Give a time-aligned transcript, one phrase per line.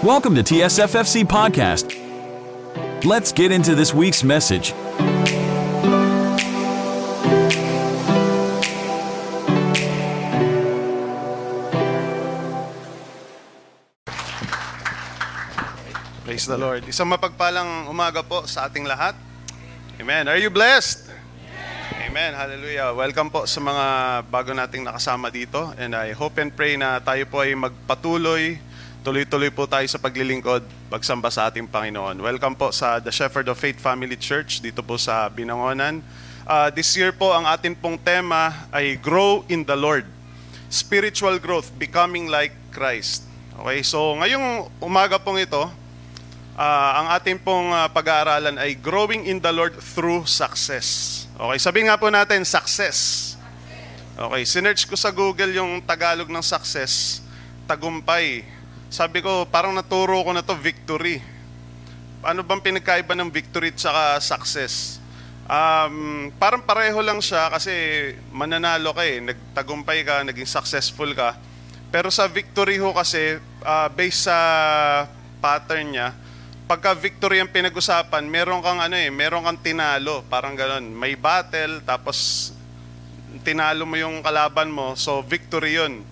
[0.00, 1.92] Welcome to TSFFC Podcast.
[3.04, 4.72] Let's get into this week's message.
[16.24, 16.88] Praise the Lord.
[16.88, 19.12] Isang mapagpalang umaga po sa ating lahat.
[20.00, 20.32] Amen.
[20.32, 21.12] Are you blessed?
[22.08, 22.32] Amen.
[22.32, 22.96] Hallelujah.
[22.96, 23.84] Welcome po sa mga
[24.32, 25.76] bago nating nakasama dito.
[25.76, 28.69] And I hope and pray na tayo po ay magpatuloy,
[29.00, 30.60] tuloy-tuloy po tayo sa paglilingkod,
[30.92, 32.20] pagsamba sa ating Panginoon.
[32.20, 36.04] Welcome po sa The Shepherd of Faith Family Church dito po sa Binangonan.
[36.44, 40.04] Uh, this year po ang atin pong tema ay Grow in the Lord.
[40.68, 43.24] Spiritual growth, becoming like Christ.
[43.56, 45.64] Okay, so ngayong umaga pong ito,
[46.60, 51.24] uh, ang ating pong uh, pag-aaralan ay growing in the Lord through success.
[51.40, 53.32] Okay, sabihin nga po natin, success.
[54.12, 57.24] Okay, sinerch ko sa Google yung Tagalog ng success,
[57.64, 58.59] tagumpay.
[58.90, 61.22] Sabi ko, parang naturo ko na to victory.
[62.26, 64.98] Ano bang pinagkaiba ng victory at saka success?
[65.46, 67.70] Um, parang pareho lang siya kasi
[68.34, 69.22] mananalo ka eh.
[69.22, 71.38] Nagtagumpay ka, naging successful ka.
[71.94, 74.36] Pero sa victory ho kasi, uh, based sa
[75.38, 76.10] pattern niya,
[76.66, 80.90] pagka victory ang pinag-usapan, meron kang ano eh, meron kang tinalo, parang ganoon.
[80.90, 82.50] May battle tapos
[83.46, 86.02] tinalo mo yung kalaban mo, so victory 'yon.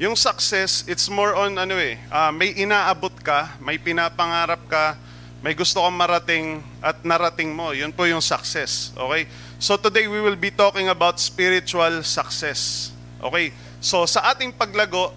[0.00, 4.96] Yung success, it's more on ano eh, uh, may inaabot ka, may pinapangarap ka,
[5.44, 7.76] may gusto kang marating at narating mo.
[7.76, 8.94] Yun po yung success.
[8.96, 9.28] Okay?
[9.60, 12.88] So today we will be talking about spiritual success.
[13.20, 13.52] Okay?
[13.84, 15.12] So sa ating paglago,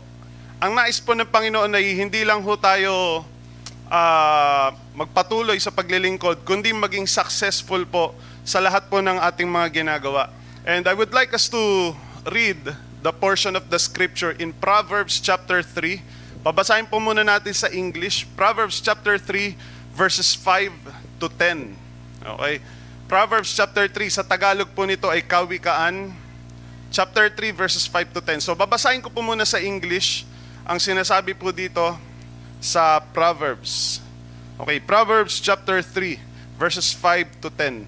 [0.60, 3.24] ang nais po ng Panginoon ay hindi lang ho tayo
[3.88, 8.12] uh, magpatuloy sa paglilingkod, kundi maging successful po
[8.44, 10.28] sa lahat po ng ating mga ginagawa.
[10.68, 11.94] And I would like us to
[12.28, 16.02] read the portion of the scripture in Proverbs chapter 3.
[16.42, 18.26] Babasahin po muna natin sa English.
[18.34, 19.54] Proverbs chapter 3
[19.94, 20.74] verses 5
[21.22, 21.78] to 10.
[22.26, 22.58] Okay?
[23.06, 26.18] Proverbs chapter 3 sa Tagalog po nito ay Kawikaan
[26.90, 28.42] chapter 3 verses 5 to 10.
[28.42, 30.26] So babasahin ko po muna sa English
[30.66, 31.94] ang sinasabi po dito
[32.58, 34.02] sa Proverbs.
[34.58, 36.18] Okay, Proverbs chapter 3,
[36.58, 37.86] verses 5 to 10.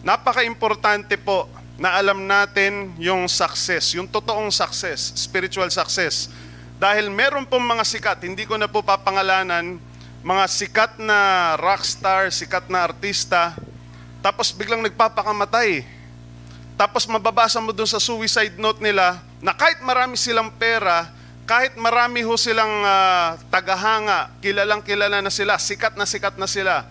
[0.00, 6.26] Napaka-importante po na alam natin yung success, yung totoong success, spiritual success.
[6.74, 9.78] Dahil meron pong mga sikat, hindi ko na po papangalanan,
[10.26, 13.54] mga sikat na rockstar, sikat na artista,
[14.18, 15.86] tapos biglang nagpapakamatay.
[16.74, 21.10] Tapos mababasa mo dun sa suicide note nila na kahit marami silang pera,
[21.46, 26.86] kahit marami ho silang uh, tagahanga, kilalang kilala na sila, sikat na sikat na sila,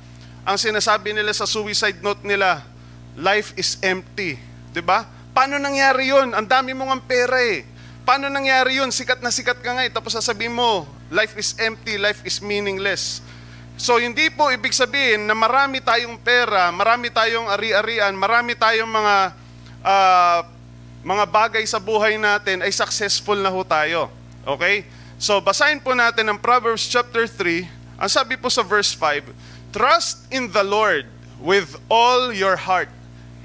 [0.47, 2.63] ang sinasabi nila sa suicide note nila,
[3.19, 4.39] life is empty.
[4.69, 4.75] Ba?
[4.75, 4.99] Diba?
[5.37, 6.33] Paano nangyari yun?
[6.33, 7.61] Ang dami mong ang pera eh.
[8.01, 8.89] Paano nangyari yun?
[8.89, 9.91] Sikat na sikat ka nga eh.
[9.93, 13.21] Tapos sasabihin mo, life is empty, life is meaningless.
[13.77, 19.15] So hindi po ibig sabihin na marami tayong pera, marami tayong ari-arian, marami tayong mga
[19.85, 20.39] uh,
[21.05, 24.09] mga bagay sa buhay natin ay successful na ho tayo.
[24.43, 24.83] Okay?
[25.17, 27.65] So, basahin po natin ang Proverbs chapter 3.
[27.97, 29.31] Ang sabi po sa verse 5,
[29.71, 31.07] Trust in the Lord
[31.39, 32.91] with all your heart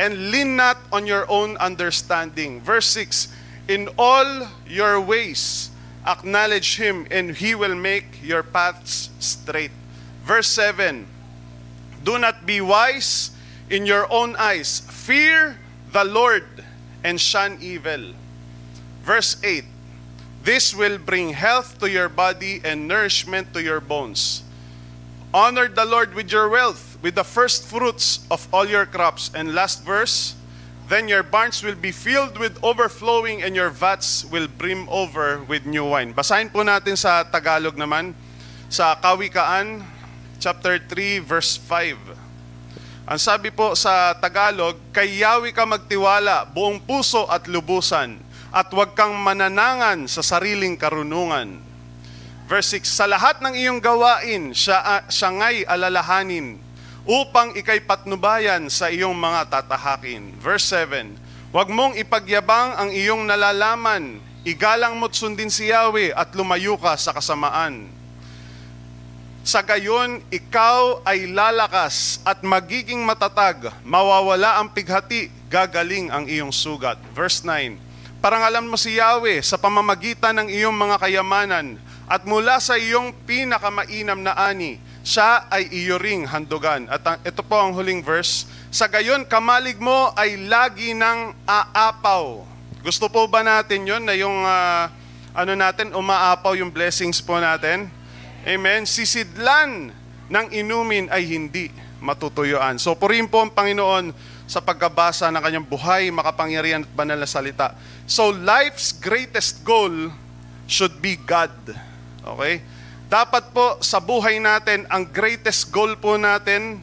[0.02, 2.60] and lean not on your own understanding.
[2.60, 3.28] Verse 6,
[3.68, 5.70] In all your ways
[6.04, 9.70] acknowledge Him and He will make your paths straight.
[10.24, 11.06] Verse 7,
[12.02, 13.30] Do not be wise
[13.70, 14.80] in your own eyes.
[14.90, 15.60] Fear
[15.92, 16.64] the Lord
[17.04, 18.10] and shun evil.
[19.04, 19.62] Verse 8,
[20.42, 24.42] This will bring health to your body and nourishment to your bones.
[25.32, 29.28] Honor the Lord with your wealth, with the first fruits of all your crops.
[29.34, 30.38] And last verse,
[30.86, 35.66] then your barns will be filled with overflowing and your vats will brim over with
[35.66, 36.14] new wine.
[36.14, 38.14] Basahin po natin sa Tagalog naman,
[38.70, 39.82] sa Kawikaan,
[40.38, 41.98] chapter 3, verse 5.
[43.02, 48.16] Ang sabi po sa Tagalog, kay Yahweh ka magtiwala, buong puso at lubusan
[48.54, 51.58] at huwag kang mananangan sa sariling karunungan.
[52.46, 56.60] Verse 6, Sa lahat ng iyong gawain, siya, uh, siya ngay alalahanin
[57.02, 60.38] upang ikay patnubayan sa iyong mga tatahakin.
[60.38, 61.18] Verse 7,
[61.52, 67.12] Huwag mong ipagyabang ang iyong nalalaman, igalang mo't sundin si Yahweh at lumayo ka sa
[67.12, 67.90] kasamaan.
[69.42, 76.96] Sa gayon, ikaw ay lalakas at magiging matatag, mawawala ang pighati, gagaling ang iyong sugat.
[77.10, 77.76] Verse 9,
[78.22, 81.74] Parangalan mo si Yahweh sa pamamagitan ng iyong mga kayamanan
[82.06, 86.86] at mula sa iyong pinakamainam na ani, siya ay iyo ring handugan.
[86.86, 88.46] At ito po ang huling verse.
[88.70, 92.46] Sa gayon, kamalig mo ay lagi ng aapaw.
[92.82, 94.86] Gusto po ba natin yon na yung uh,
[95.34, 97.90] ano natin, umaapaw yung blessings po natin?
[98.42, 98.86] Amen.
[98.86, 99.94] Sisidlan
[100.30, 101.70] ng inumin ay hindi
[102.02, 102.78] matutuyuan.
[102.82, 104.10] So purihin po ang Panginoon
[104.50, 107.78] sa pagkabasa ng kanyang buhay, makapangyarihan at banal na salita.
[108.04, 110.10] So life's greatest goal
[110.66, 111.54] should be God.
[112.22, 112.60] Okay?
[113.12, 116.80] Dapat po sa buhay natin, ang greatest goal po natin,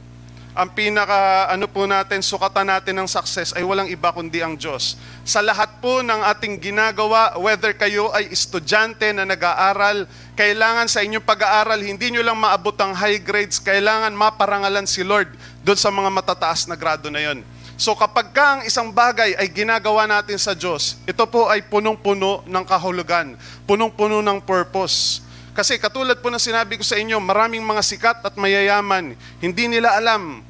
[0.54, 4.94] ang pinaka ano po natin, sukatan natin ng success ay walang iba kundi ang Diyos.
[5.26, 10.06] Sa lahat po ng ating ginagawa, whether kayo ay estudyante na nag-aaral,
[10.38, 15.34] kailangan sa inyong pag-aaral, hindi nyo lang maabot ang high grades, kailangan maparangalan si Lord
[15.66, 17.42] doon sa mga matataas na grado na yon.
[17.74, 22.46] So kapag ka ang isang bagay ay ginagawa natin sa Diyos, ito po ay punong-puno
[22.46, 23.34] ng kahulugan,
[23.66, 25.26] punong-puno ng purpose.
[25.60, 29.12] Kasi katulad po na sinabi ko sa inyo, maraming mga sikat at mayayaman,
[29.44, 30.48] hindi nila alam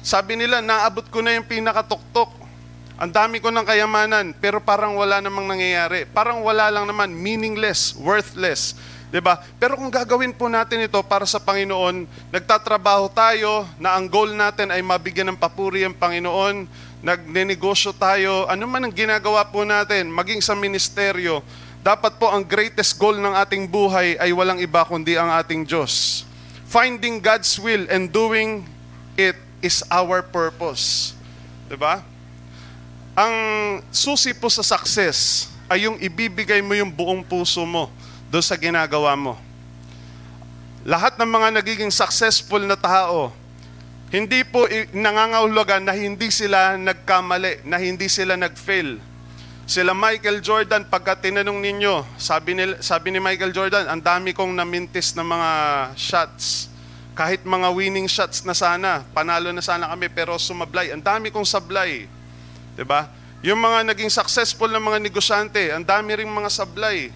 [0.00, 2.32] sabi nila, naabot ko na yung pinakatuktok.
[3.00, 6.08] Ang dami ko ng kayamanan, pero parang wala namang nangyayari.
[6.08, 8.76] Parang wala lang naman, meaningless, worthless.
[9.08, 9.40] 'Di ba?
[9.56, 14.72] Pero kung gagawin po natin ito para sa Panginoon, nagtatrabaho tayo na ang goal natin
[14.72, 16.68] ay mabigyan ng papuri ang Panginoon,
[17.00, 21.40] nagnenegosyo tayo, ano man ang ginagawa po natin, maging sa ministeryo,
[21.80, 26.24] dapat po ang greatest goal ng ating buhay ay walang iba kundi ang ating Diyos.
[26.68, 28.68] Finding God's will and doing
[29.16, 31.16] it is our purpose.
[31.66, 32.04] 'Di ba?
[33.16, 33.34] Ang
[33.90, 37.90] susi po sa success ay yung ibibigay mo yung buong puso mo
[38.30, 39.34] doon sa ginagawa mo.
[40.86, 43.34] Lahat ng mga nagiging successful na tao,
[44.08, 44.64] hindi po
[44.96, 49.09] nangangahulugan na hindi sila nagkamali, na hindi sila nagfail.
[49.70, 54.50] Sila Michael Jordan, pagka tinanong ninyo, sabi ni, sabi ni Michael Jordan, ang dami kong
[54.50, 55.50] namintis na mga
[55.94, 56.66] shots
[57.14, 60.90] kahit mga winning shots na sana, panalo na sana kami, pero sumablay.
[60.90, 62.10] Ang dami kong sablay.
[62.10, 62.74] ba?
[62.74, 63.00] Diba?
[63.46, 67.14] Yung mga naging successful na mga negosyante, ang dami ring mga sablay.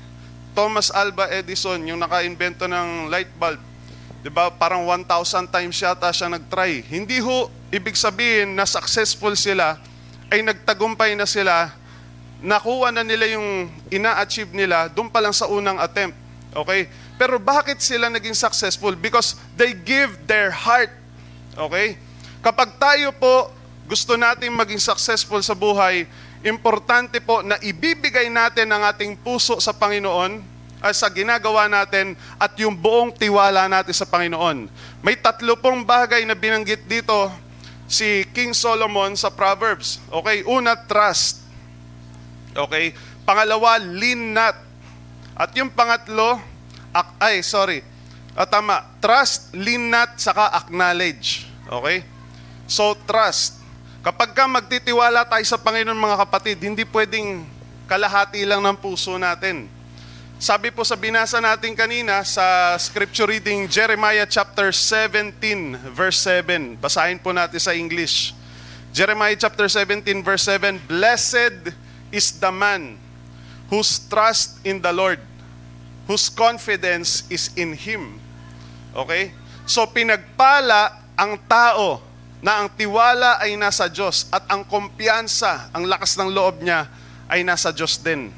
[0.54, 3.58] Thomas Alva Edison, yung naka-invento ng light bulb,
[4.22, 4.54] 'di ba?
[4.54, 6.86] Parang 1,000 times yata siya nag-try.
[6.86, 9.74] Hindi ho ibig sabihin na successful sila
[10.30, 11.74] ay nagtagumpay na sila,
[12.42, 16.16] nakuha na nila yung ina-achieve nila doon pa lang sa unang attempt.
[16.54, 16.86] Okay?
[17.14, 18.94] Pero bakit sila naging successful?
[18.94, 20.90] Because they give their heart.
[21.54, 21.98] Okay?
[22.42, 23.50] Kapag tayo po
[23.84, 26.08] gusto nating maging successful sa buhay,
[26.44, 30.54] importante po na ibibigay natin ang ating puso sa Panginoon
[30.84, 34.68] ay sa ginagawa natin at yung buong tiwala natin sa Panginoon.
[35.00, 37.32] May tatlo pong bagay na binanggit dito
[37.88, 40.00] si King Solomon sa Proverbs.
[40.12, 41.43] Okay, una, trust.
[42.54, 42.94] Okay,
[43.26, 44.54] pangalawa, lean not.
[45.34, 46.38] At yung pangatlo,
[46.94, 47.82] Ak- ay, sorry.
[48.38, 48.86] Ah, tama.
[49.02, 51.50] Trust, lean not, saka acknowledge.
[51.66, 52.06] Okay?
[52.70, 53.58] So, trust.
[53.98, 57.42] Kapag ka magtitiwala tayo sa Panginoon mga kapatid, hindi pwedeng
[57.90, 59.66] kalahati lang ng puso natin.
[60.38, 66.78] Sabi po sa binasa natin kanina sa scripture reading Jeremiah chapter 17 verse 7.
[66.78, 68.36] Basahin po natin sa English.
[68.94, 71.74] Jeremiah chapter 17 verse 7, Blessed
[72.14, 72.94] is the man
[73.66, 75.18] whose trust in the Lord
[76.04, 78.20] whose confidence is in Him.
[78.92, 79.32] Okay?
[79.64, 82.00] So pinagpala ang tao
[82.44, 86.84] na ang tiwala ay nasa Diyos at ang kumpiyansa, ang lakas ng loob niya
[87.24, 88.28] ay nasa Diyos din.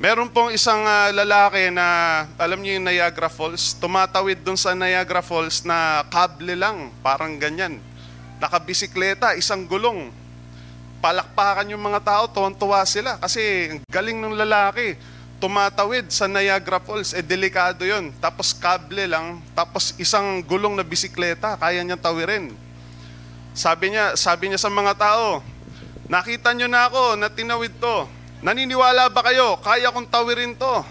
[0.00, 5.20] Meron pong isang uh, lalaki na, alam niyo yung Niagara Falls, tumatawid dun sa Niagara
[5.20, 7.78] Falls na kable lang, parang ganyan.
[8.40, 10.08] Nakabisikleta, isang gulong.
[11.00, 13.40] Palakpakan yung mga tao, tuwan-tuwa sila kasi
[13.88, 15.00] galing ng lalaki
[15.40, 18.12] tumatawid sa Niagara Falls, eh delikado yon.
[18.20, 22.52] Tapos kable lang, tapos isang gulong na bisikleta, kaya niyang tawirin.
[23.56, 25.40] Sabi niya, sabi niya sa mga tao,
[26.06, 28.04] nakita niyo na ako na tinawid to.
[28.44, 29.56] Naniniwala ba kayo?
[29.64, 30.84] Kaya kong tawirin to.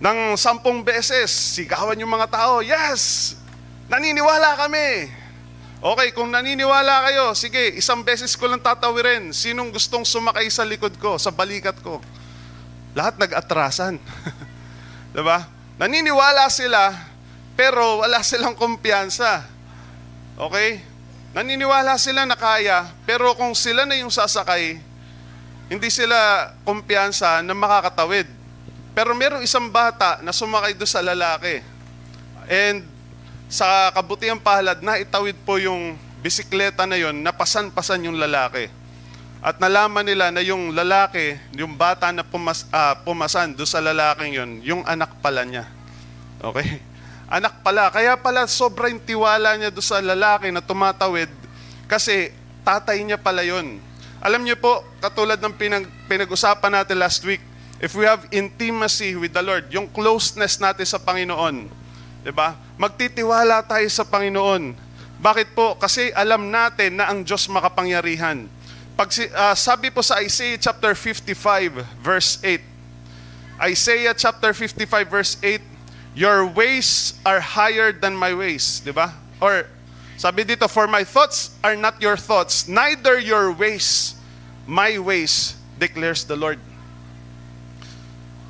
[0.00, 3.36] Nang sampung beses, sigawan yung mga tao, yes!
[3.92, 5.12] Naniniwala kami!
[5.80, 9.32] Okay, kung naniniwala kayo, sige, isang beses ko lang tatawirin.
[9.32, 12.04] Sinong gustong sumakay sa likod ko, sa balikat ko?
[12.94, 13.98] lahat nag-atrasan.
[15.14, 15.46] 'Di ba?
[15.78, 16.94] Naniniwala sila
[17.54, 19.46] pero wala silang kumpiyansa.
[20.40, 20.82] Okay?
[21.30, 24.82] Naniniwala sila na kaya, pero kung sila na yung sasakay,
[25.70, 28.26] hindi sila kumpiyansa na makakatawid.
[28.90, 31.62] Pero merong isang bata na sumakay doon sa lalaki.
[32.50, 32.82] And
[33.50, 38.70] sa kabutihan palad na itawid po yung bisikleta na yon, napasan-pasan yung lalaki.
[39.42, 44.38] At nalaman nila na yung lalaki, yung bata na pumas, uh, pumasan do sa lalaking
[44.38, 45.66] yon, yung anak pala niya.
[46.38, 46.78] Okay?
[47.30, 47.86] Anak pala.
[47.94, 51.30] Kaya pala sobrang tiwala niya do sa lalaki na tumatawid
[51.86, 52.34] kasi
[52.66, 53.78] tatay niya pala yon.
[54.18, 57.38] Alam niyo po, katulad ng pinag, pinag-usapan natin last week,
[57.78, 61.79] if we have intimacy with the Lord, yung closeness natin sa Panginoon,
[62.24, 62.56] 'di ba?
[62.76, 64.76] Magtitiwala tayo sa Panginoon.
[65.20, 65.76] Bakit po?
[65.76, 68.48] Kasi alam natin na ang Diyos makapangyarihan.
[68.96, 72.60] Pag uh, sabi po sa Isaiah chapter 55 verse 8.
[73.60, 75.60] Isaiah chapter 55 verse 8,
[76.16, 79.12] your ways are higher than my ways, 'di ba?
[79.40, 79.68] Or
[80.20, 84.20] sabi dito, for my thoughts are not your thoughts, neither your ways
[84.68, 86.60] my ways, declares the Lord.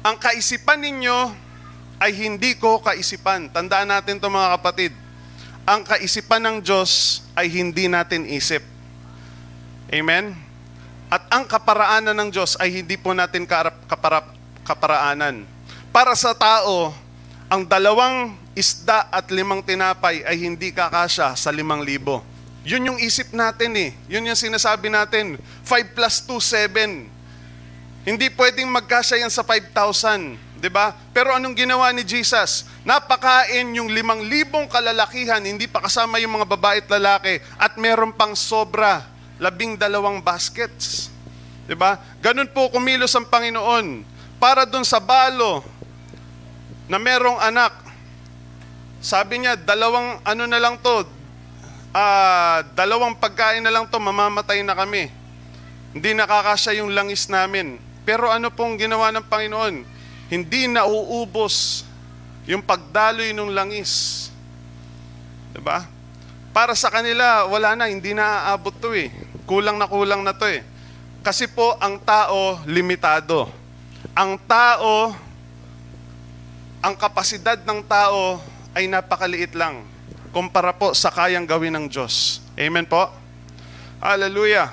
[0.03, 1.33] Ang kaisipan ninyo
[2.01, 3.53] ay hindi ko kaisipan.
[3.53, 4.93] Tandaan natin to mga kapatid.
[5.69, 8.65] Ang kaisipan ng Diyos ay hindi natin isip.
[9.93, 10.33] Amen?
[11.13, 14.33] At ang kaparaanan ng Diyos ay hindi po natin karap, kaparap,
[14.65, 15.45] kaparaanan.
[15.93, 16.97] Para sa tao,
[17.53, 22.25] ang dalawang isda at limang tinapay ay hindi kakasya sa limang libo.
[22.65, 23.91] Yun yung isip natin eh.
[24.09, 25.37] Yun yung sinasabi natin.
[25.67, 26.39] 5 plus 2,
[26.71, 28.09] 7.
[28.09, 30.50] Hindi pwedeng magkasya yan sa 5,000.
[30.61, 30.93] 'Di ba?
[31.17, 32.69] Pero anong ginawa ni Jesus?
[32.85, 38.13] Napakain yung limang libong kalalakihan, hindi pa kasama yung mga babae at lalaki, at meron
[38.13, 39.09] pang sobra,
[39.41, 41.09] labing dalawang baskets.
[41.65, 41.97] 'Di ba?
[42.21, 44.05] Ganun po kumilos ang Panginoon
[44.37, 45.65] para dun sa balo
[46.91, 47.73] na merong anak.
[49.01, 51.09] Sabi niya, dalawang ano na lang to,
[51.95, 55.09] uh, dalawang pagkain na lang to, mamamatay na kami.
[55.97, 57.81] Hindi nakakasya yung langis namin.
[58.05, 60.00] Pero ano pong ginawa ng Panginoon?
[60.31, 61.83] Hindi nauubos
[62.47, 64.27] yung pagdaloy ng langis.
[65.51, 65.85] Diba?
[66.55, 69.11] Para sa kanila, wala na, hindi na aabot to eh.
[69.45, 70.63] Kulang na kulang na to eh.
[71.21, 73.51] Kasi po, ang tao, limitado.
[74.15, 75.13] Ang tao,
[76.81, 78.39] ang kapasidad ng tao
[78.73, 79.91] ay napakaliit lang
[80.31, 82.39] kumpara po sa kayang gawin ng Diyos.
[82.55, 83.11] Amen po?
[83.99, 84.71] Hallelujah.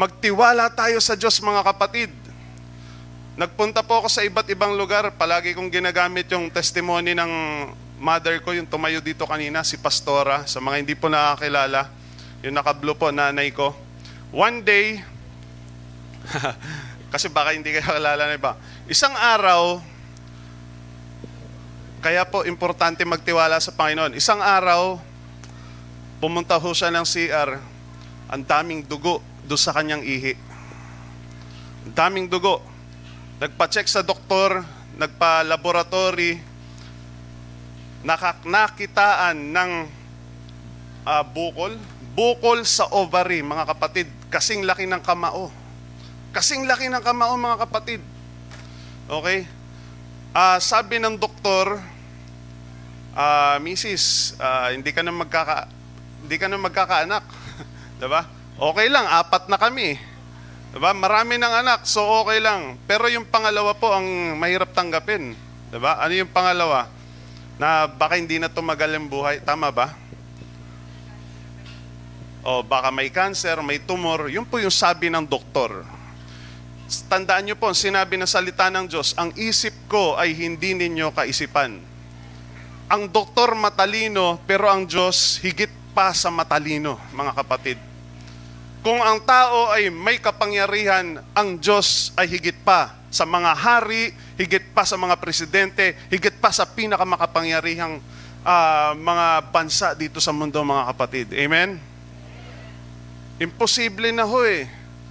[0.00, 2.08] Magtiwala tayo sa Diyos mga kapatid.
[3.40, 5.16] Nagpunta po ako sa iba't ibang lugar.
[5.16, 7.32] Palagi kong ginagamit yung testimony ng
[7.96, 10.44] mother ko, yung tumayo dito kanina, si Pastora.
[10.44, 11.88] Sa mga hindi po nakakilala,
[12.44, 13.72] yung nakablo po, nanay ko.
[14.28, 15.00] One day,
[17.16, 18.60] kasi baka hindi kayo kalala na iba.
[18.84, 19.80] Isang araw,
[22.04, 24.20] kaya po importante magtiwala sa Panginoon.
[24.20, 25.00] Isang araw,
[26.20, 27.56] pumunta ho siya ng CR,
[28.28, 30.36] ang daming dugo do sa kanyang ihi.
[31.96, 32.69] Daming dugo.
[33.40, 34.60] Nagpa-check sa doktor,
[35.00, 36.36] nagpa-laboratory,
[38.44, 39.70] nakitaan ng
[41.08, 41.72] uh, bukol.
[42.12, 44.12] Bukol sa ovary, mga kapatid.
[44.28, 45.48] Kasing laki ng kamao.
[46.36, 48.04] Kasing laki ng kamao, mga kapatid.
[49.08, 49.48] Okay?
[50.36, 51.80] Uh, sabi ng doktor,
[53.16, 55.64] uh, Mrs., uh, hindi ka na magkaka
[56.20, 57.24] hindi ka na magkakaanak.
[57.96, 58.28] 'Di ba?
[58.60, 60.09] Okay lang, apat na kami.
[60.70, 60.94] Diba?
[60.94, 62.78] Marami ng anak, so okay lang.
[62.86, 65.34] Pero yung pangalawa po ang mahirap tanggapin.
[65.70, 65.98] Diba?
[65.98, 66.86] Ano yung pangalawa?
[67.58, 69.42] Na baka hindi na tumagal ang buhay.
[69.42, 69.98] Tama ba?
[72.46, 74.30] O baka may cancer, may tumor.
[74.30, 75.82] Yun po yung sabi ng doktor.
[77.06, 81.78] Tandaan nyo po, sinabi ng salita ng Diyos, ang isip ko ay hindi ninyo kaisipan.
[82.90, 87.89] Ang doktor matalino, pero ang Diyos higit pa sa matalino, mga kapatid.
[88.80, 94.72] Kung ang tao ay may kapangyarihan, ang Diyos ay higit pa sa mga hari, higit
[94.72, 98.00] pa sa mga presidente, higit pa sa pinakamakapangyarihang
[98.40, 101.28] uh, mga bansa dito sa mundo, mga kapatid.
[101.36, 101.76] Amen?
[103.36, 104.64] Imposible na ho eh,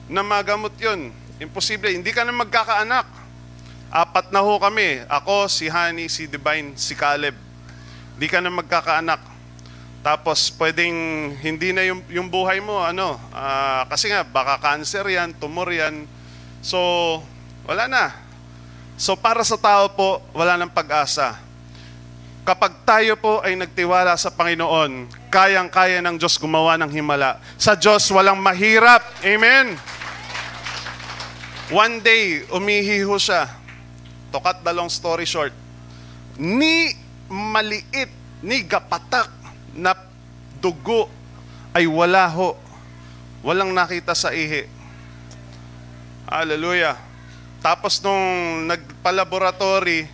[0.10, 1.14] na magamot yun.
[1.38, 1.94] Imposible.
[1.94, 3.06] Hindi ka na magkakaanak.
[3.94, 5.06] Apat na ho kami.
[5.06, 7.38] Ako, si Honey, si Divine, si Caleb.
[8.18, 9.29] Hindi ka na magkakaanak.
[10.00, 10.96] Tapos pwedeng
[11.44, 16.08] hindi na yung, yung buhay mo, ano, uh, kasi nga baka cancer yan, tumor yan.
[16.64, 16.80] So,
[17.68, 18.16] wala na.
[19.00, 21.40] So para sa tao po, wala nang pag-asa.
[22.44, 27.40] Kapag tayo po ay nagtiwala sa Panginoon, kayang-kaya ng Diyos gumawa ng himala.
[27.56, 29.06] Sa Diyos walang mahirap.
[29.24, 29.80] Amen.
[31.70, 33.48] One day, umihiho siya.
[34.36, 35.54] To cut the long story short,
[36.36, 36.92] ni
[37.30, 38.10] maliit,
[38.42, 39.39] ni gapatak
[39.76, 39.94] na
[40.62, 41.10] dugo
[41.74, 42.58] ay wala ho.
[43.46, 44.68] Walang nakita sa ihi.
[46.30, 47.00] Hallelujah.
[47.60, 50.08] Tapos nung nagpa-laboratory,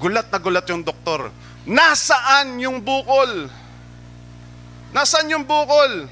[0.00, 1.32] gulat na gulat yung doktor.
[1.66, 3.50] Nasaan yung bukol?
[4.94, 6.08] Nasaan yung bukol?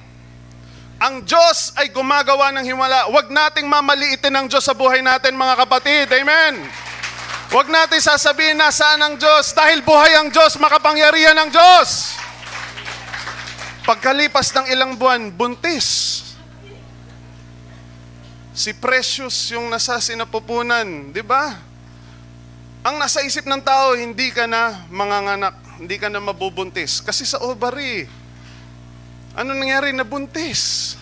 [0.99, 3.07] Ang Diyos ay gumagawa ng himala.
[3.13, 6.09] Huwag nating mamaliitin ang Diyos sa buhay natin, mga kapatid.
[6.11, 6.65] Amen.
[7.53, 12.19] Huwag natin sasabihin nasaan ang Diyos dahil buhay ang Diyos, makapangyarihan ang Diyos.
[13.85, 16.21] Pagkalipas ng ilang buwan, buntis.
[18.57, 21.53] Si Precious yung nasa sinapupunan, di ba?
[22.81, 27.05] Ang nasa isip ng tao, hindi ka na manganganak, hindi ka na mabubuntis.
[27.05, 28.09] Kasi sa ovary,
[29.37, 29.93] ano nangyari?
[29.93, 30.97] Nabuntis.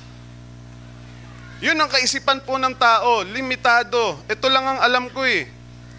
[1.62, 4.18] Yun ang kaisipan po ng tao, limitado.
[4.26, 5.46] Ito lang ang alam ko eh.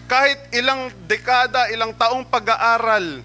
[0.04, 3.24] Kahit ilang dekada, ilang taong pag-aaral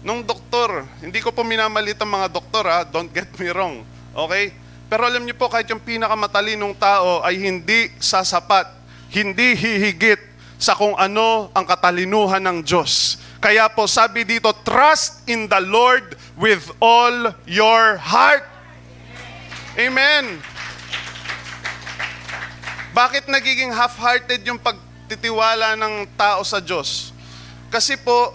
[0.00, 3.84] nung doktor, hindi ko po minamalit ang mga doktor ha, don't get me wrong.
[4.16, 4.52] Okay?
[4.90, 8.66] Pero alam niyo po, kahit yung pinakamatalinong tao ay hindi sasapat,
[9.12, 10.18] hindi hihigit
[10.60, 13.16] sa kung ano ang katalinuhan ng Diyos.
[13.40, 18.44] Kaya po sabi dito, trust in the Lord with all your heart.
[19.78, 20.42] Amen.
[22.90, 27.14] Bakit nagiging half-hearted yung pagtitiwala ng tao sa Diyos?
[27.70, 28.34] Kasi po,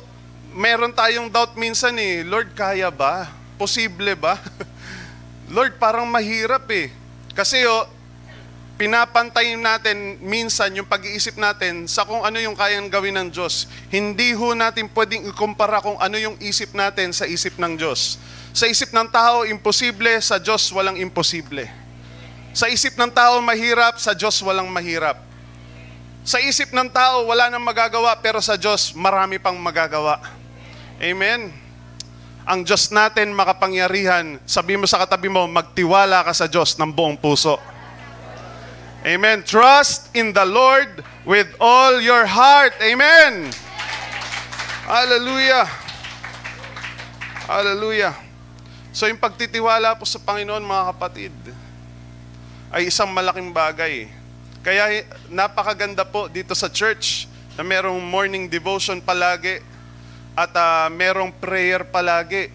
[0.56, 3.28] meron tayong doubt minsan eh, Lord, kaya ba?
[3.60, 4.40] Posible ba?
[5.56, 6.96] Lord, parang mahirap eh.
[7.36, 7.84] Kasi oh,
[8.80, 13.68] pinapantay natin minsan yung pag-iisip natin sa kung ano yung kayang gawin ng Diyos.
[13.92, 18.16] Hindi ho natin pwedeng ikumpara kung ano yung isip natin sa isip ng Diyos.
[18.56, 20.16] Sa isip ng tao, imposible.
[20.24, 21.68] Sa Diyos, walang imposible.
[22.56, 24.00] Sa isip ng tao, mahirap.
[24.00, 25.20] Sa Diyos, walang mahirap.
[26.24, 28.16] Sa isip ng tao, wala nang magagawa.
[28.24, 30.45] Pero sa Diyos, marami pang magagawa.
[31.02, 31.66] Amen?
[32.46, 37.18] ang Diyos natin makapangyarihan, sabi mo sa katabi mo, magtiwala ka sa Diyos ng buong
[37.18, 37.58] puso.
[39.02, 39.42] Amen.
[39.42, 42.74] Trust in the Lord with all your heart.
[42.82, 43.50] Amen.
[44.86, 45.66] Hallelujah.
[47.50, 48.14] Hallelujah.
[48.94, 51.34] So yung pagtitiwala po sa Panginoon mga kapatid,
[52.70, 54.10] ay isang malaking bagay.
[54.62, 59.62] Kaya napakaganda po dito sa church na merong morning devotion palagi
[60.36, 62.52] at uh, merong prayer palagi.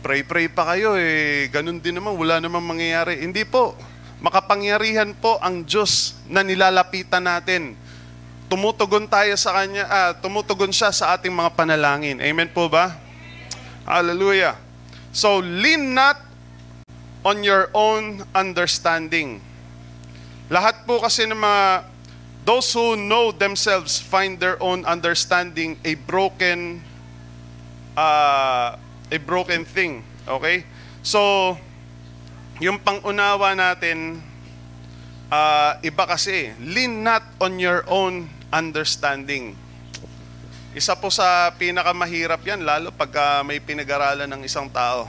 [0.00, 1.48] Pray-pray pa kayo eh.
[1.52, 3.20] Ganun din naman, wala namang mangyayari.
[3.20, 3.76] Hindi po.
[4.24, 7.76] Makapangyarihan po ang Diyos na nilalapitan natin.
[8.48, 12.20] Tumutugon tayo sa Kanya, ah, tumutugon siya sa ating mga panalangin.
[12.20, 12.96] Amen po ba?
[13.84, 14.56] Hallelujah.
[15.12, 16.20] So, lean not
[17.24, 19.40] on your own understanding.
[20.52, 21.64] Lahat po kasi ng mga
[22.44, 26.84] Those who know themselves find their own understanding a broken
[27.96, 28.76] uh,
[29.08, 30.04] a broken thing.
[30.28, 30.68] Okay?
[31.00, 31.56] So,
[32.60, 34.20] yung pangunawa natin,
[35.32, 39.56] uh, iba kasi, lean not on your own understanding.
[40.74, 45.06] Isa po sa pinakamahirap yan, lalo pag may pinag-aralan ng isang tao.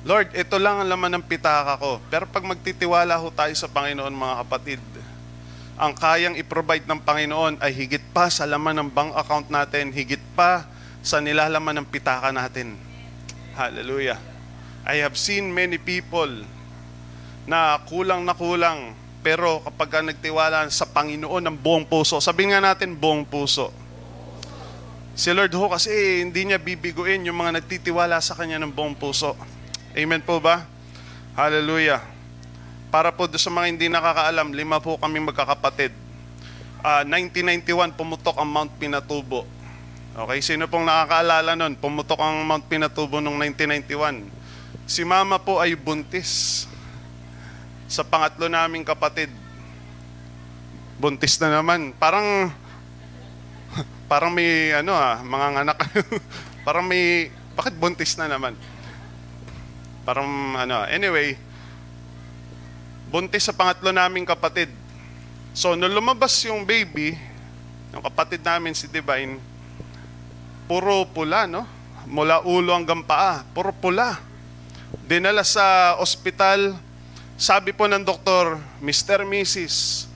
[0.00, 2.00] Lord, ito lang ang laman ng pitaka ko.
[2.08, 4.80] Pero pag magtitiwala ho tayo sa Panginoon, mga kapatid,
[5.80, 10.20] ang kayang i-provide ng Panginoon ay higit pa sa laman ng bank account natin, higit
[10.36, 10.68] pa
[11.00, 12.76] sa nilalaman ng pitaka natin.
[13.56, 14.20] Hallelujah.
[14.84, 16.28] I have seen many people
[17.48, 18.92] na kulang na kulang,
[19.24, 23.72] pero kapag ka nagtiwala sa Panginoon ng buong puso, sabihin nga natin buong puso.
[25.16, 29.32] Si Lord ho kasi hindi niya bibiguin yung mga nagtitiwala sa Kanya ng buong puso.
[29.96, 30.68] Amen po ba?
[31.40, 32.19] Hallelujah.
[32.90, 35.94] Para po sa mga hindi nakakaalam, lima po kami magkakapatid.
[36.82, 39.46] Uh, ah, 1991, pumutok ang Mount Pinatubo.
[40.10, 41.78] Okay, sino pong nakakaalala nun?
[41.78, 44.26] Pumutok ang Mount Pinatubo noong 1991.
[44.90, 46.66] Si mama po ay buntis.
[47.86, 49.30] Sa pangatlo naming kapatid,
[50.98, 51.94] buntis na naman.
[51.94, 52.50] Parang,
[54.10, 55.78] parang may, ano ah, mga anak,
[56.66, 58.58] parang may, bakit buntis na naman?
[60.02, 61.38] Parang, ano, anyway,
[63.10, 64.70] buntis sa pangatlo naming kapatid.
[65.50, 67.18] So, nung lumabas yung baby,
[67.90, 69.42] yung kapatid namin si Divine,
[70.70, 71.66] puro pula, no?
[72.06, 74.14] Mula ulo hanggang paa, puro pula.
[75.10, 76.78] Dinala sa ospital,
[77.34, 79.26] sabi po ng doktor, Mr.
[79.26, 80.06] Mrs.,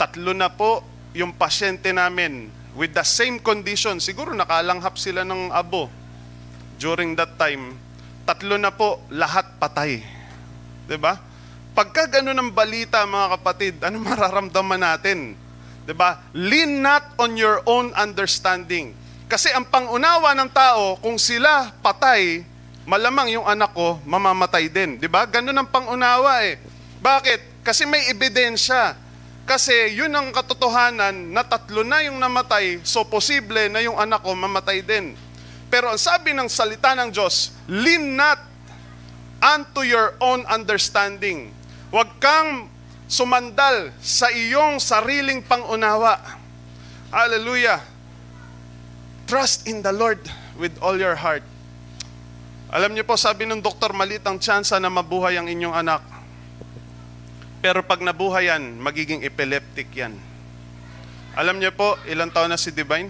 [0.00, 0.80] tatlo na po
[1.12, 4.00] yung pasyente namin with the same condition.
[4.00, 5.92] Siguro nakalanghap sila ng abo
[6.80, 7.76] during that time.
[8.24, 10.00] Tatlo na po, lahat patay.
[10.96, 11.27] ba?
[11.78, 15.38] Pagka ganun ang balita, mga kapatid, ano mararamdaman natin?
[15.86, 16.18] 'Di ba?
[16.34, 18.98] Lean not on your own understanding.
[19.30, 22.42] Kasi ang pangunawa ng tao, kung sila patay,
[22.82, 24.98] malamang yung anak ko mamamatay din.
[24.98, 25.22] 'Di ba?
[25.30, 26.58] Ganun ang pangunawa eh.
[26.98, 27.62] Bakit?
[27.62, 28.98] Kasi may ebidensya.
[29.46, 34.34] Kasi yun ang katotohanan na tatlo na yung namatay, so posible na yung anak ko
[34.34, 35.14] mamatay din.
[35.70, 38.42] Pero ang sabi ng salita ng Diyos, lean not
[39.38, 41.54] unto your own understanding.
[41.88, 42.68] Huwag kang
[43.08, 46.20] sumandal sa iyong sariling pangunawa.
[47.08, 47.80] Hallelujah.
[49.24, 50.20] Trust in the Lord
[50.60, 51.44] with all your heart.
[52.68, 56.04] Alam niyo po, sabi ng doktor, malit ang tsansa na mabuhay ang inyong anak.
[57.64, 60.12] Pero pag nabuhay yan, magiging epileptic yan.
[61.32, 63.08] Alam niyo po, ilang taon na si Divine?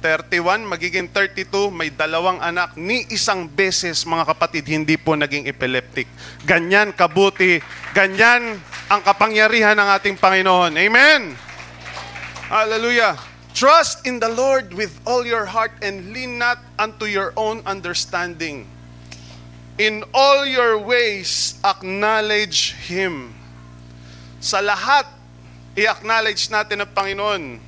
[0.00, 6.06] 31, magiging 32, may dalawang anak, ni isang beses mga kapatid, hindi po naging epileptic.
[6.46, 7.58] Ganyan kabuti,
[7.92, 10.72] ganyan ang kapangyarihan ng ating Panginoon.
[10.78, 11.34] Amen!
[12.48, 13.18] Hallelujah!
[13.58, 18.70] Trust in the Lord with all your heart and lean not unto your own understanding.
[19.78, 23.34] In all your ways, acknowledge Him.
[24.38, 25.10] Sa lahat,
[25.74, 27.67] i-acknowledge natin ang Panginoon.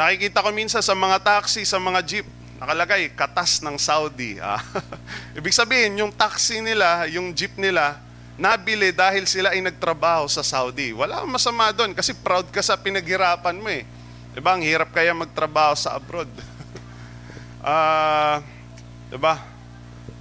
[0.00, 4.40] Nakikita ko minsan sa mga taxi, sa mga jeep, nakalagay, katas ng Saudi.
[4.40, 4.56] Ah,
[5.36, 8.00] Ibig sabihin, yung taxi nila, yung jeep nila,
[8.40, 10.96] nabili dahil sila ay nagtrabaho sa Saudi.
[10.96, 13.84] Wala masama doon kasi proud ka sa pinaghirapan mo eh.
[14.32, 16.32] Diba, ang hirap kaya magtrabaho sa abroad.
[17.60, 18.40] Ah,
[19.12, 19.36] diba?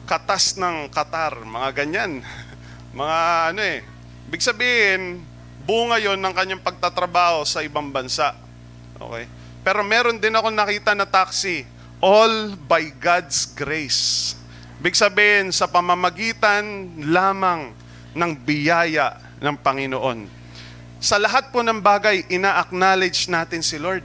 [0.04, 2.20] Katas ng Qatar, mga ganyan.
[3.00, 3.20] mga
[3.56, 3.80] ano eh.
[4.28, 5.24] Ibig sabihin,
[5.64, 8.36] bunga yon ng kanyang pagtatrabaho sa ibang bansa.
[9.00, 9.39] Okay?
[9.70, 11.62] Pero meron din ako nakita na taxi,
[12.02, 14.34] all by God's grace.
[14.82, 17.78] Ibig sabihin, sa pamamagitan lamang
[18.18, 20.26] ng biyaya ng Panginoon.
[20.98, 24.02] Sa lahat po ng bagay, ina-acknowledge natin si Lord.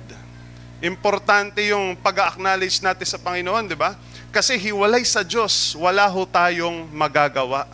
[0.84, 3.96] Importante yung pag-acknowledge natin sa Panginoon, di ba?
[4.36, 7.64] Kasi hiwalay sa Diyos, wala ho tayong magagawa.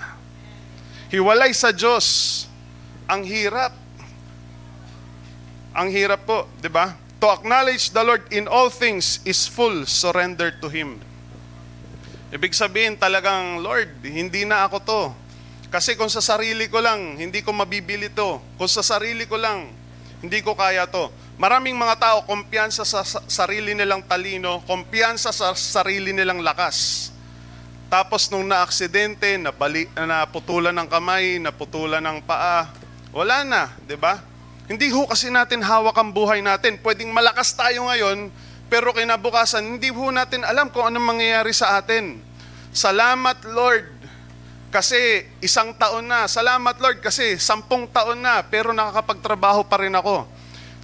[1.11, 2.47] Hiwalay sa Diyos,
[3.11, 3.75] ang hirap.
[5.75, 7.10] Ang hirap po, di ba?
[7.21, 10.97] To acknowledge the Lord in all things is full surrender to Him.
[12.33, 15.03] Ibig sabihin talagang, Lord, hindi na ako to.
[15.69, 18.41] Kasi kung sa sarili ko lang, hindi ko mabibili to.
[18.57, 19.69] Kung sa sarili ko lang,
[20.25, 21.13] hindi ko kaya to.
[21.37, 27.09] Maraming mga tao, kumpiyansa sa sa- sarili nilang talino, kumpiyansa sa sarili nilang lakas.
[27.93, 32.71] Tapos nung naaksidente, nabali, naputulan ng kamay, naputulan ng paa,
[33.11, 34.30] wala na, di ba?
[34.71, 36.79] Hindi ho kasi natin hawak ang buhay natin.
[36.79, 38.31] Pwedeng malakas tayo ngayon,
[38.71, 42.23] pero kinabukasan, hindi ho natin alam kung anong mangyayari sa atin.
[42.71, 43.91] Salamat Lord,
[44.71, 46.31] kasi isang taon na.
[46.31, 50.23] Salamat Lord, kasi sampung taon na, pero nakakapagtrabaho pa rin ako.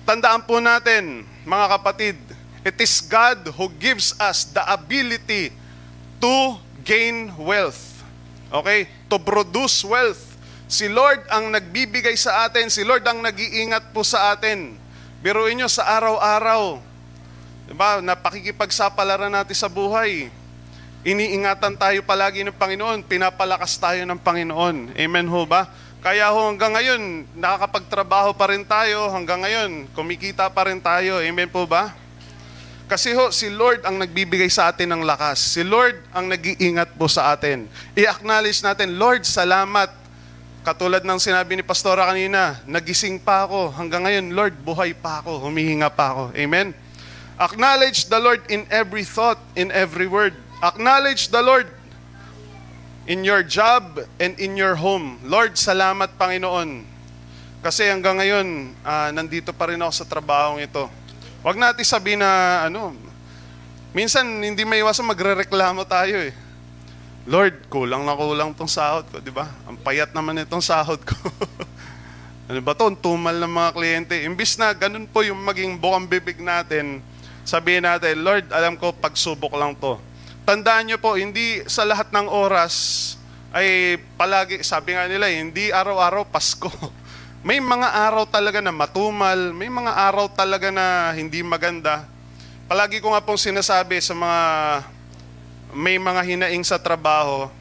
[0.02, 2.18] Tandaan po natin, mga kapatid,
[2.66, 5.54] it is God who gives us the ability
[6.18, 8.02] to gain wealth.
[8.50, 8.90] Okay?
[9.06, 10.35] To produce wealth.
[10.66, 12.66] Si Lord ang nagbibigay sa atin.
[12.66, 14.74] Si Lord ang nag-iingat po sa atin.
[15.22, 16.82] Biruin nyo sa araw-araw.
[17.70, 18.02] Diba?
[18.02, 20.30] Napakikipagsapalaran natin sa buhay.
[21.06, 23.06] Iniingatan tayo palagi ng Panginoon.
[23.06, 24.98] Pinapalakas tayo ng Panginoon.
[24.98, 25.70] Amen ho ba?
[26.02, 29.06] Kaya ho hanggang ngayon, nakakapagtrabaho pa rin tayo.
[29.10, 31.22] Hanggang ngayon, kumikita pa rin tayo.
[31.22, 31.94] Amen po ba?
[32.86, 35.42] Kasi ho, si Lord ang nagbibigay sa atin ng lakas.
[35.42, 37.66] Si Lord ang nag-iingat po sa atin.
[37.98, 40.05] I-acknowledge natin, Lord, salamat.
[40.66, 43.70] Katulad ng sinabi ni Pastora kanina, nagising pa ako.
[43.70, 45.46] Hanggang ngayon, Lord, buhay pa ako.
[45.46, 46.34] Humihinga pa ako.
[46.34, 46.74] Amen?
[47.38, 50.34] Acknowledge the Lord in every thought, in every word.
[50.58, 51.70] Acknowledge the Lord
[53.06, 55.22] in your job and in your home.
[55.22, 56.82] Lord, salamat Panginoon.
[57.62, 60.90] Kasi hanggang ngayon, ah, nandito pa rin ako sa trabahong ito.
[61.46, 62.90] Huwag natin sabihin na, ano,
[63.94, 66.34] minsan hindi may iwasan magre-reklamo tayo eh.
[67.26, 69.50] Lord, kulang na kulang tong sahod ko, di ba?
[69.66, 71.18] Ang payat naman itong sahod ko.
[72.48, 72.86] ano ba to?
[73.02, 74.14] Tumal ng mga kliyente.
[74.22, 77.02] Imbis na ganun po yung maging bukang bibig natin,
[77.42, 79.98] sabihin natin, Lord, alam ko, pagsubok lang to.
[80.46, 82.74] Tandaan nyo po, hindi sa lahat ng oras
[83.50, 86.70] ay palagi, sabi nga nila, hindi araw-araw Pasko.
[87.46, 92.02] May mga araw talaga na matumal, may mga araw talaga na hindi maganda.
[92.66, 94.40] Palagi ko nga pong sinasabi sa mga
[95.76, 97.52] may mga hinaing sa trabaho,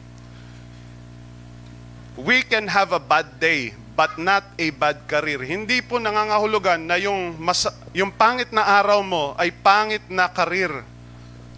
[2.16, 5.44] we can have a bad day, but not a bad career.
[5.44, 10.80] Hindi po nangangahulugan na yung, mas, yung pangit na araw mo ay pangit na career.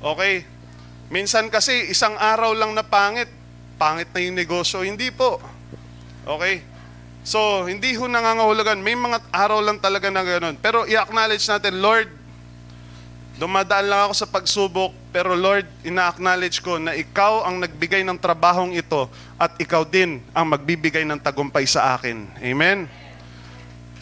[0.03, 0.43] Okay?
[1.15, 3.31] Minsan kasi isang araw lang na pangit,
[3.79, 4.83] pangit na yung negosyo.
[4.83, 5.39] Hindi po.
[6.27, 6.67] Okay?
[7.23, 8.83] So, hindi ho nangangahulugan.
[8.83, 10.59] May mga araw lang talaga na gano'n.
[10.59, 12.18] Pero i-acknowledge natin, Lord,
[13.39, 18.75] dumadaan lang ako sa pagsubok, pero Lord, ina-acknowledge ko na ikaw ang nagbigay ng trabahong
[18.75, 19.07] ito
[19.39, 22.27] at ikaw din ang magbibigay ng tagumpay sa akin.
[22.43, 22.91] Amen?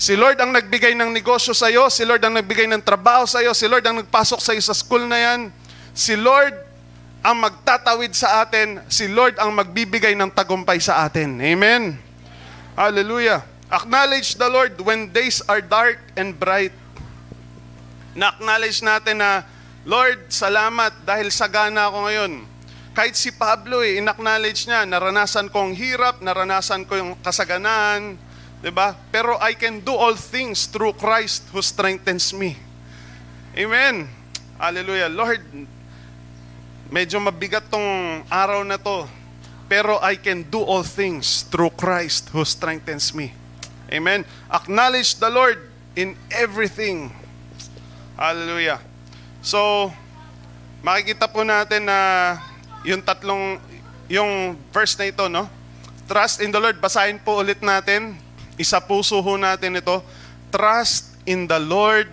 [0.01, 3.45] Si Lord ang nagbigay ng negosyo sa iyo, si Lord ang nagbigay ng trabaho sa
[3.45, 5.41] iyo, si Lord ang nagpasok sa iyo sa school na yan,
[5.93, 6.57] si Lord
[7.21, 11.37] ang magtatawid sa atin, si Lord ang magbibigay ng tagumpay sa atin.
[11.45, 11.97] Amen?
[12.73, 13.45] Hallelujah.
[13.69, 16.73] Acknowledge the Lord when days are dark and bright.
[18.17, 19.45] Na-acknowledge natin na,
[19.85, 22.33] Lord, salamat dahil sagana ako ngayon.
[22.97, 28.17] Kahit si Pablo eh, in-acknowledge niya, naranasan kong hirap, naranasan ko yung kasaganaan,
[28.65, 28.97] 'di ba?
[29.13, 32.57] Pero I can do all things through Christ who strengthens me.
[33.53, 34.09] Amen.
[34.57, 35.13] Hallelujah.
[35.13, 35.45] Lord,
[36.89, 39.05] medyo mabigat tong araw na to,
[39.69, 43.37] pero I can do all things through Christ who strengthens me.
[43.93, 44.25] Amen.
[44.49, 45.61] Acknowledge the Lord
[45.95, 47.13] in everything.
[48.17, 48.81] Hallelujah.
[49.45, 49.93] So,
[50.81, 51.99] makikita po natin na
[52.81, 53.61] yung tatlong,
[54.09, 55.45] yung verse na ito, no?
[56.09, 56.81] Trust in the Lord.
[56.81, 58.17] Basahin po ulit natin.
[58.57, 60.01] Isa puso ho natin ito.
[60.49, 62.09] Trust in the Lord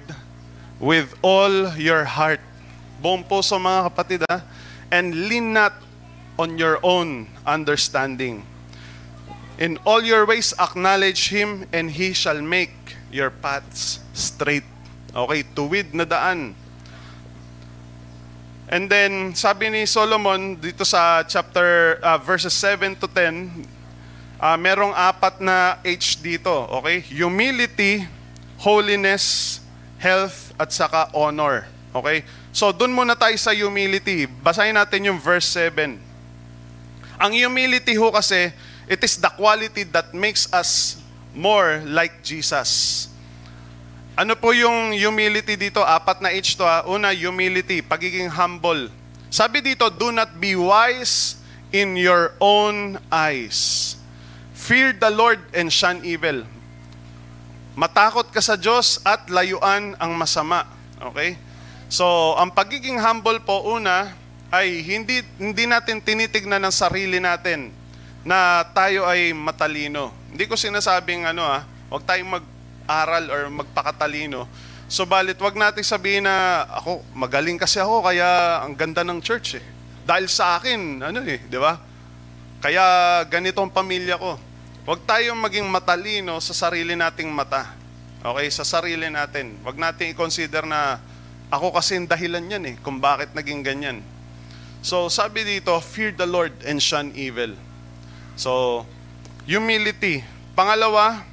[0.83, 2.43] with all your heart.
[2.99, 4.43] Buong puso mga kapatid ha.
[4.91, 5.71] And lean not
[6.35, 8.43] on your own understanding.
[9.61, 12.73] In all your ways acknowledge Him and He shall make
[13.07, 14.72] your paths straight.
[15.13, 16.57] Okay, tuwid na daan.
[18.65, 23.69] And then, sabi ni Solomon dito sa chapter, uh, verses 7 to 10,
[24.41, 26.49] uh, merong apat na H dito.
[26.81, 27.05] Okay?
[27.13, 28.09] Humility,
[28.57, 29.61] holiness,
[30.01, 31.69] health, at saka honor.
[31.93, 32.25] Okay?
[32.49, 34.25] So, dun muna tayo sa humility.
[34.25, 36.01] Basahin natin yung verse 7.
[37.21, 38.49] Ang humility ho kasi,
[38.89, 40.97] it is the quality that makes us
[41.37, 43.12] more like Jesus.
[44.13, 45.81] Ano po yung humility dito?
[45.81, 46.85] Apat na H to ha.
[46.85, 48.93] Una, humility, pagiging humble.
[49.33, 51.41] Sabi dito, do not be wise
[51.73, 53.97] in your own eyes.
[54.53, 56.45] Fear the Lord and shun evil.
[57.73, 60.69] Matakot ka sa Diyos at layuan ang masama.
[61.01, 61.33] Okay?
[61.89, 64.13] So, ang pagiging humble po una
[64.53, 67.73] ay hindi hindi natin tinitignan ng sarili natin
[68.21, 70.13] na tayo ay matalino.
[70.29, 72.29] Hindi ko sinasabing ano ah, wag tayong
[72.83, 74.43] mag-aral or magpakatalino.
[74.91, 79.65] Subalit wag natin sabihin na ako magaling kasi ako kaya ang ganda ng church eh.
[80.03, 81.79] Dahil sa akin, ano eh, di ba?
[82.59, 82.83] Kaya
[83.31, 84.35] ganito ang pamilya ko.
[84.83, 87.71] Huwag tayong maging matalino sa sarili nating mata.
[88.19, 89.55] Okay, sa sarili natin.
[89.63, 90.99] Huwag natin i-consider na
[91.47, 94.03] ako kasi ang dahilan yan eh, kung bakit naging ganyan.
[94.83, 97.55] So, sabi dito, fear the Lord and shun evil.
[98.35, 98.83] So,
[99.47, 100.27] humility.
[100.51, 101.23] Pangalawa,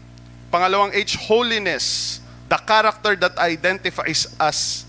[0.50, 2.18] pangalawang H, holiness.
[2.50, 4.82] The character that identifies us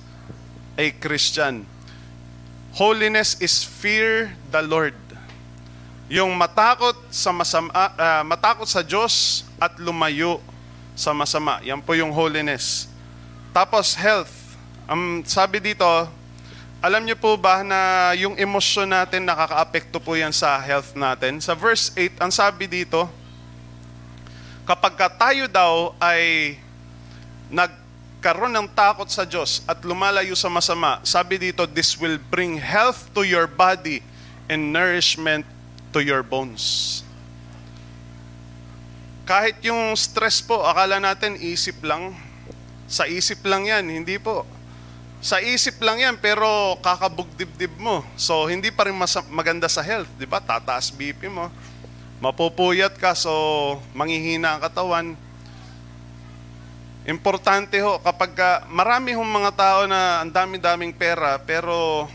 [0.74, 1.70] a Christian.
[2.74, 4.98] Holiness is fear the Lord.
[6.10, 10.42] Yung matakot sa masama, uh, matakot sa Diyos at lumayo
[10.98, 11.62] sa masama.
[11.64, 12.90] Yan po yung holiness.
[13.54, 14.34] Tapos health.
[14.90, 15.88] Um, sabi dito,
[16.82, 21.38] alam niyo po ba na yung emosyon natin nakakaapekto po yan sa health natin?
[21.38, 23.06] Sa verse 8, ang sabi dito,
[24.72, 26.56] kapag tayo daw ay
[27.52, 33.12] nagkaroon ng takot sa Diyos at lumalayo sa masama, sabi dito, this will bring health
[33.12, 34.00] to your body
[34.48, 35.44] and nourishment
[35.92, 37.04] to your bones.
[39.28, 42.16] Kahit yung stress po, akala natin isip lang.
[42.88, 44.48] Sa isip lang yan, hindi po.
[45.20, 48.08] Sa isip lang yan, pero kakabugdibdib mo.
[48.16, 50.40] So, hindi pa rin mas- maganda sa health, di ba?
[50.40, 51.52] Tataas BP mo.
[52.22, 53.34] Mapupuyat ka, so
[53.98, 55.18] manghihina ang katawan.
[57.10, 62.06] Importante ho, kapag ka, marami hong mga tao na ang dami-daming pera, pero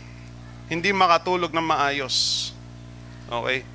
[0.71, 2.49] hindi makatulog ng maayos.
[3.27, 3.67] Okay?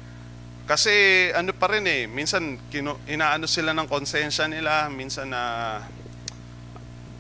[0.65, 0.93] Kasi
[1.37, 5.43] ano pa rin eh, minsan kino, inaano sila ng konsensya nila, minsan na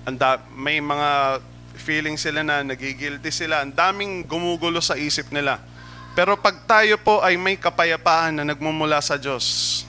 [0.09, 1.38] anda, may mga
[1.77, 5.61] feeling sila na nagigilty sila, ang daming gumugulo sa isip nila.
[6.12, 9.81] Pero pag tayo po ay may kapayapaan na nagmumula sa Diyos,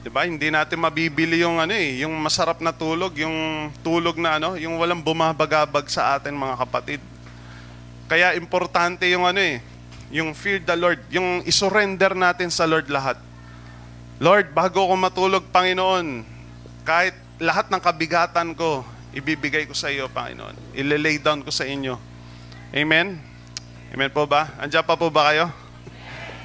[0.00, 0.24] 'di ba?
[0.24, 4.80] Hindi natin mabibili yung ano eh, yung masarap na tulog, yung tulog na ano, yung
[4.80, 7.00] walang bumabagabag sa atin mga kapatid.
[8.08, 9.60] Kaya importante yung ano eh,
[10.12, 13.16] yung fear the Lord, yung isurrender natin sa Lord lahat.
[14.20, 16.22] Lord, bago ako matulog, Panginoon,
[16.84, 20.76] kahit lahat ng kabigatan ko, ibibigay ko sa iyo, Panginoon.
[20.76, 21.98] Ilelay down ko sa inyo.
[22.70, 23.31] Amen?
[23.92, 24.48] Amen po ba?
[24.56, 25.52] Andiyan pa po ba kayo?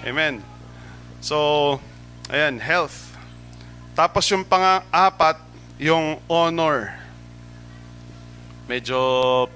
[0.04, 0.44] Amen.
[1.24, 1.80] So,
[2.28, 3.16] ayan, health.
[3.96, 5.40] Tapos yung pang-apat,
[5.80, 6.92] yung honor.
[8.68, 9.00] Medyo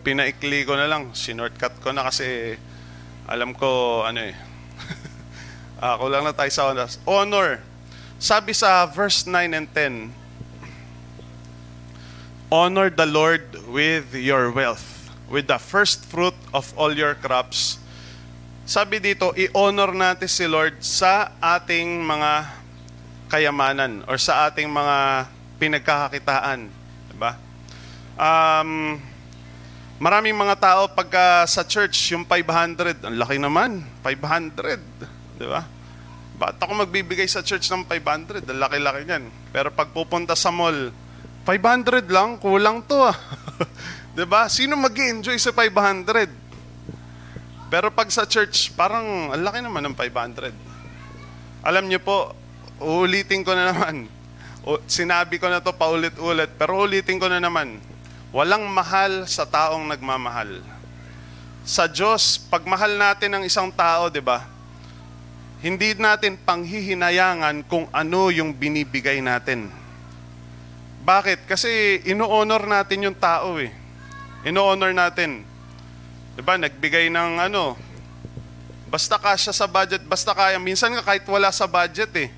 [0.08, 2.56] pinaikli ko na lang, sinortcut ko na kasi
[3.28, 4.40] alam ko, ano eh.
[5.84, 6.88] ah, kulang na tayo sa honor.
[7.04, 7.60] Honor.
[8.24, 10.16] Sabi sa verse 9 and 10,
[12.48, 15.01] Honor the Lord with your wealth,
[15.32, 17.80] with the first fruit of all your crops.
[18.68, 22.32] Sabi dito, i-honor natin si Lord sa ating mga
[23.32, 25.26] kayamanan or sa ating mga
[25.58, 26.68] pinagkakakitaan.
[27.10, 27.32] Diba?
[28.20, 29.00] Um,
[30.02, 34.82] Maraming mga tao pagka sa church, yung 500, ang laki naman, 500,
[35.38, 35.62] di ba?
[36.42, 38.50] Ba't ako magbibigay sa church ng 500?
[38.50, 39.30] Ang laki-laki niyan.
[39.54, 40.90] Pero pag pupunta sa mall,
[41.46, 43.14] 500 lang, kulang to ah.
[44.16, 44.52] 'Di ba?
[44.52, 46.28] Sino mag enjoy sa 500?
[47.72, 50.52] Pero pag sa church, parang ang laki naman ng 500.
[51.64, 52.36] Alam niyo po,
[52.84, 54.12] uulitin ko na naman.
[54.68, 57.80] O, sinabi ko na to paulit-ulit, pero ulitin ko na naman.
[58.36, 60.60] Walang mahal sa taong nagmamahal.
[61.64, 64.44] Sa Diyos, pag mahal natin ang isang tao, 'di ba?
[65.62, 69.70] Hindi natin panghihinayangan kung ano yung binibigay natin.
[71.06, 71.46] Bakit?
[71.46, 73.81] Kasi ino-honor natin yung tao eh.
[74.42, 75.46] Ino-honor natin.
[76.34, 76.58] 'Di ba?
[76.58, 77.78] Nagbigay ng ano,
[78.90, 80.58] basta kasya sa budget, basta kaya.
[80.58, 82.30] Minsan nga kahit wala sa budget eh.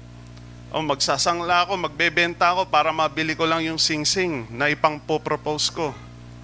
[0.73, 5.95] O magsasangla ako, magbebenta ako para mabili ko lang yung sing-sing na ipang po-propose ko.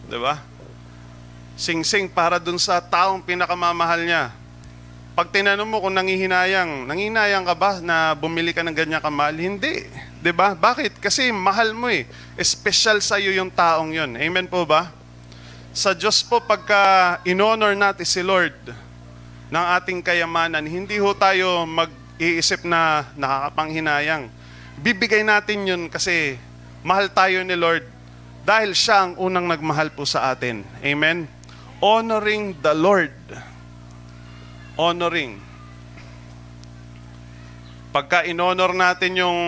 [0.08, 0.40] 'Di ba?
[1.60, 4.32] Sing-sing para dun sa taong pinakamamahal niya.
[5.12, 9.36] Pag tinanong mo kung nangihinayang, nangihinayang ka ba na bumili ka ng ganyan kamahal?
[9.36, 9.84] Hindi.
[10.24, 10.56] 'Di ba?
[10.56, 11.04] Bakit?
[11.04, 12.08] Kasi mahal mo eh.
[12.40, 14.16] Special sa iyo yung taong 'yon.
[14.16, 14.99] Amen po ba?
[15.70, 18.58] Sa Diyos po pagka in-honor natin si Lord
[19.54, 24.34] ng ating kayamanan, hindi ho tayo mag-iisip na nakakapanghinayang.
[24.82, 26.42] Bibigay natin yun kasi
[26.82, 27.86] mahal tayo ni Lord
[28.42, 30.66] dahil siya ang unang nagmahal po sa atin.
[30.82, 31.30] Amen?
[31.86, 33.14] Honoring the Lord.
[34.74, 35.38] Honoring.
[37.94, 39.40] Pagka in-honor natin yung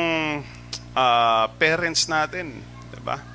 [0.94, 2.62] uh, parents natin,
[2.94, 3.31] di ba?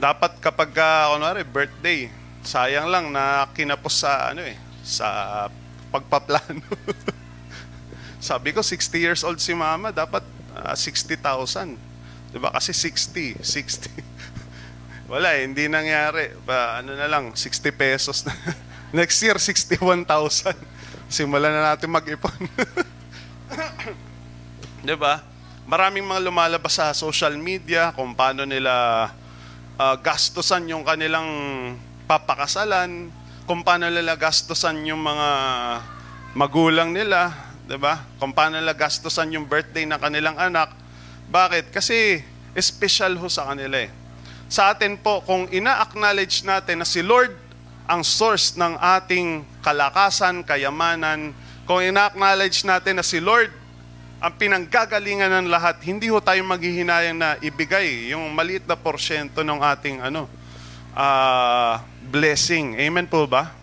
[0.00, 2.08] Dapat kapag, uh, kunwari, birthday,
[2.40, 5.44] sayang lang na kinapos sa, ano eh, sa
[5.92, 6.64] pagpaplano.
[8.16, 10.24] Sabi ko, 60 years old si mama, dapat
[10.56, 11.76] uh, 60,000.
[12.32, 12.48] Di ba?
[12.48, 13.92] Kasi 60, 60.
[15.12, 16.32] Wala eh, hindi nangyari.
[16.48, 18.32] Pa, ano na lang, 60 pesos na.
[18.96, 20.56] Next year, 61,000.
[21.12, 22.48] Simulan na natin mag-ipon.
[24.80, 25.20] di ba?
[25.68, 29.12] Maraming mga lumalabas sa social media kung paano nila
[29.80, 31.28] uh, gastusan yung kanilang
[32.04, 33.08] papakasalan,
[33.48, 35.28] kung paano nila gastusan yung mga
[36.36, 37.32] magulang nila,
[37.64, 38.04] 'di ba?
[38.20, 40.76] Kung paano nila gastusan yung birthday ng kanilang anak.
[41.32, 41.72] Bakit?
[41.72, 42.20] Kasi
[42.60, 43.90] special ho sa kanila eh.
[44.50, 47.30] Sa atin po, kung ina-acknowledge natin na si Lord
[47.86, 51.30] ang source ng ating kalakasan, kayamanan,
[51.70, 53.54] kung ina-acknowledge natin na si Lord
[54.20, 59.56] ang pinanggagalingan ng lahat, hindi ho tayo maghihinayang na ibigay yung maliit na porsyento ng
[59.64, 60.28] ating ano,
[60.92, 62.76] uh, blessing.
[62.76, 63.56] Amen po ba?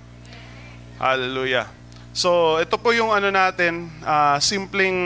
[0.97, 1.69] Hallelujah.
[2.09, 4.97] So, ito po yung ano natin, uh, simpleng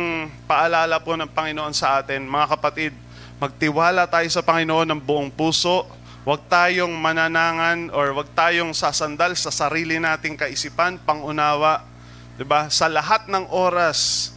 [0.47, 2.23] paalala po ng Panginoon sa atin.
[2.23, 2.95] Mga kapatid,
[3.35, 5.83] magtiwala tayo sa Panginoon ng buong puso.
[6.23, 11.83] Huwag tayong mananangan or huwag tayong sasandal sa sarili nating kaisipan, pangunawa.
[12.39, 12.71] 'Di ba?
[12.71, 14.31] Sa lahat ng oras,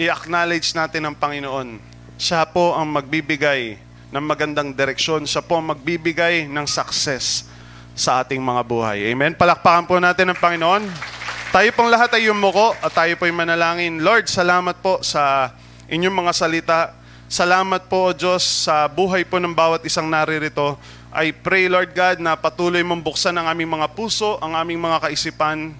[0.00, 1.76] i-acknowledge natin ang Panginoon.
[2.16, 3.76] Siya po ang magbibigay
[4.08, 5.28] ng magandang direksyon.
[5.28, 7.44] Siya po ang magbibigay ng success
[7.92, 9.12] sa ating mga buhay.
[9.12, 9.36] Amen?
[9.36, 10.88] Palakpakan po natin ang Panginoon.
[11.52, 14.00] Tayo pong lahat ay yumuko at tayo po'y manalangin.
[14.00, 15.52] Lord, salamat po sa
[15.92, 16.80] inyong mga salita.
[17.28, 20.80] Salamat po, O Diyos, sa buhay po ng bawat isang naririto.
[21.12, 25.10] I pray, Lord God, na patuloy mong buksan ang aming mga puso, ang aming mga
[25.10, 25.76] kaisipan,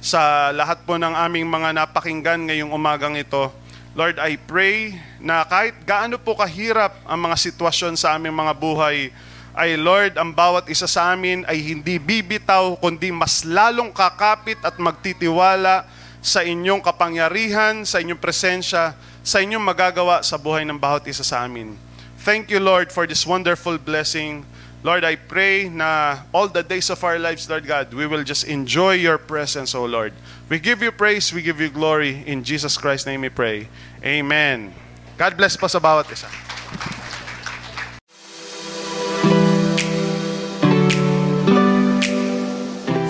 [0.00, 3.52] sa lahat po ng aming mga napakinggan ngayong umagang ito.
[3.92, 9.12] Lord, I pray na kahit gaano po kahirap ang mga sitwasyon sa aming mga buhay,
[9.52, 14.80] ay Lord, ang bawat isa sa amin ay hindi bibitaw, kundi mas lalong kakapit at
[14.80, 15.84] magtitiwala
[16.24, 21.44] sa inyong kapangyarihan, sa inyong presensya, sa inyong magagawa sa buhay ng bawat isa sa
[21.44, 21.76] amin.
[22.24, 24.48] Thank you, Lord, for this wonderful blessing.
[24.82, 28.44] Lord, I pray na all the days of our lives, Lord God, we will just
[28.44, 30.14] enjoy your presence, O Lord.
[30.48, 32.24] We give you praise, we give you glory.
[32.24, 33.68] In Jesus Christ's name we pray.
[34.02, 34.72] Amen.
[35.18, 36.32] God bless po sa bawat isa.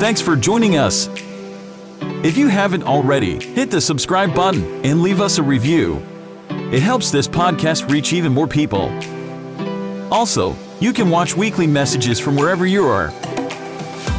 [0.02, 1.06] Thanks for joining us.
[2.26, 6.02] If you haven't already, hit the subscribe button and leave us a review.
[6.74, 8.90] It helps this podcast reach even more people.
[10.10, 13.08] Also, you can watch weekly messages from wherever you are.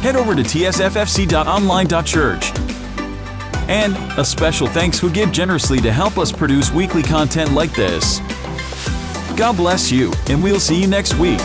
[0.00, 2.52] Head over to tsffc.online.church.
[3.68, 8.20] And a special thanks who give generously to help us produce weekly content like this.
[9.36, 11.40] God bless you, and we'll see you next week.